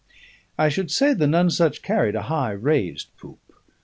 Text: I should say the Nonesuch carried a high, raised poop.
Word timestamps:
I 0.57 0.69
should 0.69 0.89
say 0.89 1.13
the 1.13 1.27
Nonesuch 1.27 1.83
carried 1.83 2.15
a 2.15 2.23
high, 2.23 2.53
raised 2.53 3.15
poop. 3.17 3.53